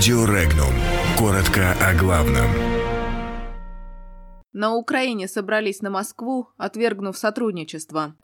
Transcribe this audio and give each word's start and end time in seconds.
Радио 0.00 0.24
Регнум. 0.24 0.72
Коротко 1.18 1.72
о 1.72 1.94
главном. 1.94 2.48
На 4.54 4.74
Украине 4.74 5.28
собрались 5.28 5.82
на 5.82 5.90
Москву, 5.90 6.48
отвергнув 6.56 7.18
сотрудничество. 7.18 8.14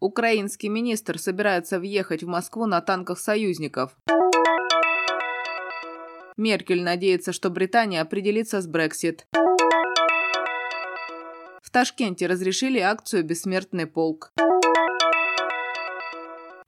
Украинский 0.00 0.68
министр 0.68 1.18
собирается 1.18 1.78
въехать 1.78 2.22
в 2.22 2.28
Москву 2.28 2.66
на 2.66 2.82
танках 2.82 3.18
союзников. 3.18 3.96
Меркель 6.36 6.82
надеется, 6.82 7.32
что 7.32 7.48
Британия 7.48 8.02
определится 8.02 8.60
с 8.60 8.66
Брексит. 8.66 9.26
В 11.62 11.70
Ташкенте 11.70 12.26
разрешили 12.26 12.80
акцию 12.80 13.24
«Бессмертный 13.24 13.86
полк». 13.86 14.34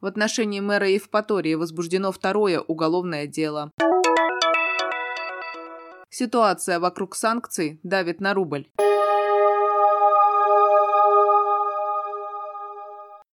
В 0.06 0.08
отношении 0.08 0.60
мэра 0.60 0.88
Евпатории 0.88 1.54
возбуждено 1.54 2.12
второе 2.12 2.60
уголовное 2.60 3.26
дело. 3.26 3.72
Ситуация 6.10 6.78
вокруг 6.78 7.16
санкций 7.16 7.80
давит 7.82 8.20
на 8.20 8.32
рубль. 8.32 8.68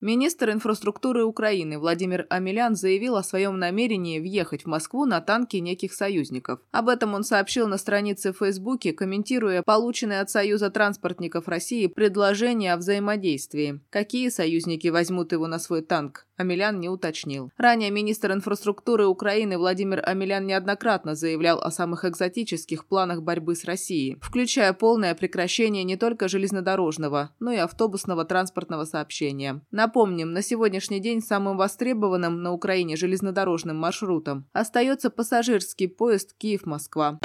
Министр 0.03 0.51
инфраструктуры 0.51 1.23
Украины 1.23 1.79
Владимир 1.79 2.27
Амелян 2.29 2.75
заявил 2.75 3.15
о 3.15 3.23
своем 3.23 3.57
намерении 3.57 4.19
въехать 4.19 4.63
в 4.63 4.65
Москву 4.65 5.05
на 5.05 5.21
танки 5.21 5.55
неких 5.55 5.93
союзников. 5.93 6.59
Об 6.71 6.89
этом 6.89 7.13
он 7.13 7.23
сообщил 7.23 7.69
на 7.69 7.77
странице 7.77 8.33
в 8.33 8.39
Фейсбуке, 8.39 8.91
комментируя 8.91 9.63
полученное 9.63 10.19
от 10.19 10.29
Союза 10.29 10.69
транспортников 10.69 11.47
России 11.47 11.87
предложение 11.87 12.73
о 12.73 12.77
взаимодействии. 12.77 13.79
Какие 13.91 14.27
союзники 14.27 14.89
возьмут 14.89 15.31
его 15.31 15.47
на 15.47 15.57
свой 15.57 15.81
танк? 15.81 16.25
Амелян 16.35 16.79
не 16.79 16.89
уточнил. 16.89 17.51
Ранее 17.57 17.91
министр 17.91 18.31
инфраструктуры 18.31 19.05
Украины 19.05 19.57
Владимир 19.57 20.01
Амелян 20.03 20.47
неоднократно 20.47 21.15
заявлял 21.15 21.61
о 21.61 21.69
самых 21.69 22.05
экзотических 22.05 22.85
планах 22.85 23.21
борьбы 23.21 23.55
с 23.55 23.65
Россией, 23.65 24.17
включая 24.19 24.73
полное 24.73 25.13
прекращение 25.13 25.83
не 25.83 25.95
только 25.95 26.27
железнодорожного, 26.27 27.29
но 27.39 27.51
и 27.51 27.57
автобусного 27.57 28.25
транспортного 28.25 28.85
сообщения. 28.85 29.61
Напомним, 29.93 30.33
на 30.33 30.41
сегодняшний 30.41 30.99
день 30.99 31.21
самым 31.21 31.55
востребованным 31.55 32.41
на 32.41 32.51
Украине 32.51 32.95
железнодорожным 32.95 33.77
маршрутом 33.77 34.47
остается 34.51 35.11
пассажирский 35.11 35.87
поезд 35.87 36.33
Киев-Москва. 36.35 37.19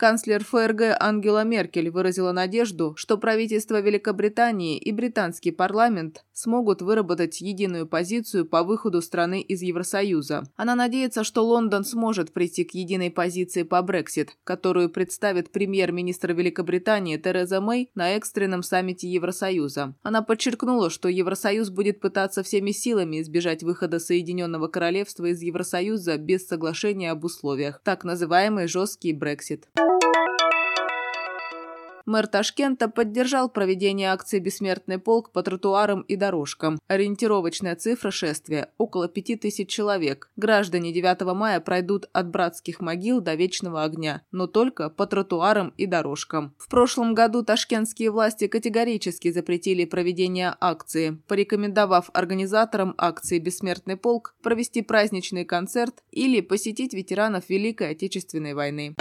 Канцлер 0.00 0.42
ФРГ 0.42 0.96
Ангела 0.98 1.44
Меркель 1.44 1.90
выразила 1.90 2.32
надежду, 2.32 2.94
что 2.96 3.18
правительство 3.18 3.82
Великобритании 3.82 4.78
и 4.78 4.92
британский 4.92 5.50
парламент 5.50 6.24
смогут 6.32 6.80
выработать 6.80 7.42
единую 7.42 7.86
позицию 7.86 8.46
по 8.46 8.62
выходу 8.62 9.02
страны 9.02 9.42
из 9.42 9.60
Евросоюза. 9.60 10.44
Она 10.56 10.74
надеется, 10.74 11.22
что 11.22 11.44
Лондон 11.44 11.84
сможет 11.84 12.32
прийти 12.32 12.64
к 12.64 12.72
единой 12.72 13.10
позиции 13.10 13.62
по 13.62 13.82
Брексит, 13.82 14.38
которую 14.42 14.88
представит 14.88 15.52
премьер-министр 15.52 16.32
Великобритании 16.32 17.18
Тереза 17.18 17.60
Мэй 17.60 17.90
на 17.94 18.12
экстренном 18.12 18.62
саммите 18.62 19.06
Евросоюза. 19.06 19.96
Она 20.02 20.22
подчеркнула, 20.22 20.88
что 20.88 21.10
Евросоюз 21.10 21.68
будет 21.68 22.00
пытаться 22.00 22.42
всеми 22.42 22.70
силами 22.70 23.20
избежать 23.20 23.62
выхода 23.62 23.98
Соединенного 23.98 24.68
Королевства 24.68 25.26
из 25.26 25.42
Евросоюза 25.42 26.16
без 26.16 26.48
соглашения 26.48 27.10
об 27.10 27.22
условиях, 27.26 27.82
так 27.84 28.02
называемый 28.04 28.66
жесткий 28.66 29.12
Брексит. 29.12 29.68
Мэр 32.10 32.26
Ташкента 32.26 32.88
поддержал 32.88 33.48
проведение 33.48 34.10
акции 34.10 34.40
«Бессмертный 34.40 34.98
полк» 34.98 35.30
по 35.30 35.44
тротуарам 35.44 36.00
и 36.00 36.16
дорожкам. 36.16 36.80
Ориентировочная 36.88 37.76
цифра 37.76 38.10
шествия– 38.10 38.72
около 38.78 39.06
5000 39.06 39.68
человек. 39.68 40.28
Граждане 40.34 40.92
9 40.92 41.20
мая 41.36 41.60
пройдут 41.60 42.08
от 42.12 42.28
братских 42.28 42.80
могил 42.80 43.20
до 43.20 43.34
Вечного 43.34 43.84
огня, 43.84 44.22
но 44.32 44.48
только 44.48 44.90
по 44.90 45.06
тротуарам 45.06 45.72
и 45.76 45.86
дорожкам. 45.86 46.52
В 46.58 46.68
прошлом 46.68 47.14
году 47.14 47.44
ташкентские 47.44 48.10
власти 48.10 48.48
категорически 48.48 49.30
запретили 49.30 49.84
проведение 49.84 50.56
акции, 50.60 51.22
порекомендовав 51.28 52.10
организаторам 52.12 52.92
акции 52.98 53.38
«Бессмертный 53.38 53.96
полк» 53.96 54.34
провести 54.42 54.82
праздничный 54.82 55.44
концерт 55.44 56.02
или 56.10 56.40
посетить 56.40 56.92
ветеранов 56.92 57.48
Великой 57.48 57.90
Отечественной 57.90 58.54
войны. 58.54 58.96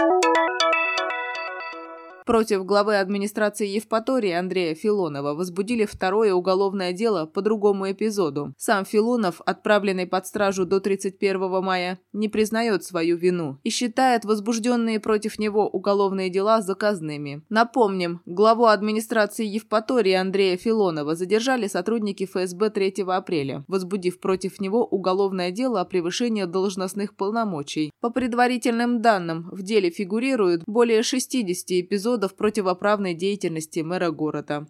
Против 2.30 2.64
главы 2.64 3.00
администрации 3.00 3.66
Евпатории 3.68 4.32
Андрея 4.32 4.76
Филонова 4.76 5.34
возбудили 5.34 5.86
второе 5.86 6.32
уголовное 6.32 6.94
дело 6.94 7.26
по 7.26 7.42
другому 7.42 7.90
эпизоду. 7.90 8.54
Сам 8.56 8.86
Филонов, 8.86 9.42
отправленный 9.48 10.06
под 10.06 10.28
стражу 10.28 10.68
до 10.68 10.80
31 10.80 11.64
мая, 11.64 11.98
не 12.14 12.30
признает 12.30 12.84
свою 12.84 13.18
вину 13.18 13.58
и 13.64 13.72
считает 13.72 14.26
возбужденные 14.26 15.00
против 15.00 15.40
него 15.40 15.68
уголовные 15.68 16.30
дела 16.30 16.62
заказными. 16.62 17.42
Напомним, 17.50 18.22
главу 18.28 18.66
администрации 18.66 19.48
Евпатории 19.48 20.14
Андрея 20.14 20.56
Филонова 20.56 21.16
задержали 21.16 21.66
сотрудники 21.66 22.28
ФСБ 22.28 22.70
3 22.70 23.06
апреля, 23.08 23.66
возбудив 23.68 24.20
против 24.20 24.62
него 24.62 24.86
уголовное 24.86 25.50
дело 25.50 25.82
о 25.82 25.86
превышении 25.86 26.44
должностных 26.44 27.16
полномочий. 27.16 27.90
По 28.02 28.12
предварительным 28.12 29.02
данным, 29.02 29.50
в 29.52 29.64
деле 29.64 29.90
фигурируют 29.90 30.62
более 30.68 31.02
60 31.02 31.72
эпизодов 31.72 32.19
эпизодов 32.20 32.36
противоправной 32.36 33.14
деятельности 33.14 33.80
мэра 33.80 34.12
города. 34.12 34.68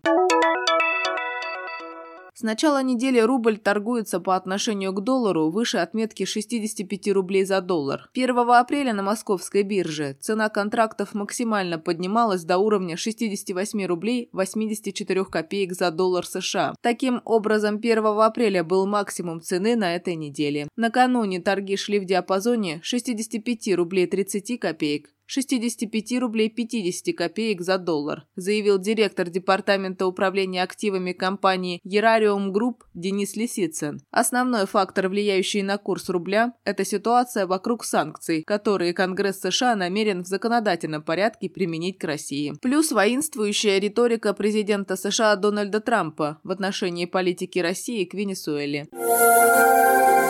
С 2.33 2.41
начала 2.41 2.81
недели 2.81 3.19
рубль 3.19 3.57
торгуется 3.57 4.21
по 4.21 4.33
отношению 4.37 4.93
к 4.93 5.03
доллару 5.03 5.49
выше 5.49 5.79
отметки 5.79 6.23
65 6.23 7.09
рублей 7.09 7.43
за 7.43 7.59
доллар. 7.59 8.09
1 8.13 8.37
апреля 8.51 8.93
на 8.93 9.03
московской 9.03 9.63
бирже 9.63 10.15
цена 10.21 10.47
контрактов 10.47 11.13
максимально 11.13 11.79
поднималась 11.79 12.45
до 12.45 12.57
уровня 12.57 12.95
68 12.95 13.85
рублей 13.85 14.29
84 14.31 15.25
копеек 15.25 15.73
за 15.73 15.91
доллар 15.91 16.25
США. 16.25 16.75
Таким 16.81 17.21
образом, 17.25 17.75
1 17.75 18.05
апреля 18.05 18.63
был 18.63 18.87
максимум 18.87 19.41
цены 19.41 19.75
на 19.75 19.93
этой 19.93 20.15
неделе. 20.15 20.69
Накануне 20.77 21.41
торги 21.41 21.75
шли 21.75 21.99
в 21.99 22.05
диапазоне 22.05 22.79
65 22.83 23.75
рублей 23.75 24.07
30 24.07 24.57
копеек 24.61 25.09
65 25.29 26.19
рублей 26.19 26.49
50 26.49 27.15
копеек 27.15 27.61
за 27.61 27.77
доллар, 27.77 28.25
заявил 28.35 28.79
директор 28.79 29.29
Департамента 29.29 30.07
управления 30.07 30.63
активами 30.63 31.11
компании 31.11 31.79
Ерариум 31.83 32.51
Групп 32.51 32.83
Денис 32.95 33.35
Лисицын. 33.35 33.99
Основной 34.09 34.65
фактор, 34.65 35.07
влияющий 35.07 35.61
на 35.61 35.77
курс 35.77 36.09
рубля, 36.09 36.53
это 36.65 36.83
ситуация 36.83 37.45
вокруг 37.45 37.85
санкций, 37.85 38.41
которые 38.41 38.93
Конгресс 38.93 39.39
США 39.39 39.75
намерен 39.75 40.23
в 40.23 40.27
законодательном 40.27 41.03
порядке 41.03 41.47
применить 41.47 41.99
к 41.99 42.05
России. 42.05 42.55
Плюс 42.59 42.91
воинствующая 42.91 43.77
риторика 43.77 44.33
президента 44.33 44.95
США 44.95 45.35
Дональда 45.35 45.79
Трампа 45.79 46.39
в 46.43 46.49
отношении 46.49 47.05
политики 47.05 47.59
России 47.59 48.03
к 48.05 48.15
Венесуэле. 48.15 48.87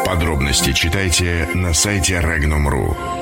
Подробности 0.06 0.74
читайте 0.74 1.48
на 1.54 1.74
сайте 1.74 2.16
Regnum.ru. 2.16 3.19